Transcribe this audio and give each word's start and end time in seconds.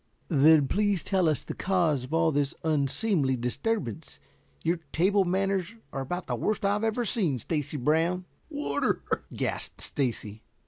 "Then, 0.29 0.67
please 0.67 1.03
tell 1.03 1.29
us 1.29 1.43
the 1.43 1.53
cause 1.53 2.05
of 2.05 2.11
all 2.11 2.31
this 2.31 2.55
unseemly 2.63 3.35
disturbance. 3.35 4.19
Your 4.63 4.77
table 4.91 5.25
manners 5.25 5.75
are 5.93 6.01
about 6.01 6.25
the 6.25 6.35
worst 6.35 6.65
I 6.65 6.79
ever 6.83 7.05
saw, 7.05 7.37
Stacy 7.37 7.77
Brown." 7.77 8.25
"Water," 8.49 9.03
gasped 9.31 9.79
Stacy. 9.79 10.41